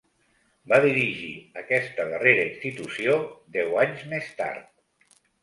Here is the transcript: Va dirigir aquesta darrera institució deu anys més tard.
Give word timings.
Va 0.71 0.77
dirigir 0.85 1.33
aquesta 1.63 2.07
darrera 2.13 2.47
institució 2.53 3.19
deu 3.59 3.79
anys 3.85 4.03
més 4.17 4.33
tard. 4.43 5.21